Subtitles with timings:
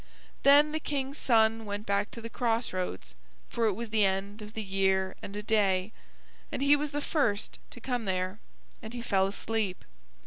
[0.41, 3.13] Then the King's son went back to the crossroads,
[3.51, 5.91] for it was the end of the year and a day,
[6.51, 8.39] and he was the first to come there,
[8.81, 9.85] and he fell asleep.